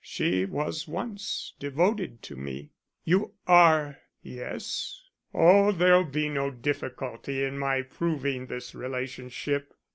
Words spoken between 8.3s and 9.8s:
this relationship.